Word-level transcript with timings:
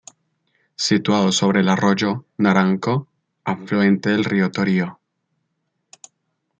Situado 0.77 1.31
sobre 1.31 1.59
el 1.59 1.69
Arroyo 1.69 2.25
Naranco, 2.37 3.07
afluente 3.43 4.09
del 4.09 4.25
Río 4.25 4.49
Torío. 4.49 4.99